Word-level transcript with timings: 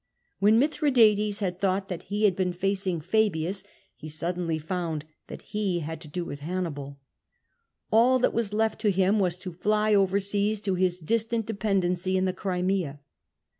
When 0.39 0.57
Mithradates 0.57 1.41
had 1.41 1.59
thought 1.59 1.87
that 1.89 2.01
he 2.09 2.23
had 2.23 2.35
been 2.35 2.53
facing 2.53 3.01
Pabius, 3.01 3.63
he 3.95 4.07
suddenly 4.09 4.57
found 4.57 5.05
that 5.27 5.43
he 5.43 5.81
had 5.81 6.01
to 6.01 6.07
do 6.07 6.25
with 6.25 6.39
Hannibal. 6.39 6.99
All 7.91 8.17
that 8.17 8.33
was 8.33 8.51
left 8.51 8.81
to 8.81 8.89
him 8.89 9.19
was 9.19 9.37
to 9.37 9.53
fly 9.53 9.93
over 9.93 10.19
seas 10.19 10.59
to 10.61 10.73
his 10.73 10.97
distant 10.99 11.45
dependency 11.45 12.17
in 12.17 12.25
the 12.25 12.33
Crimea. 12.33 12.99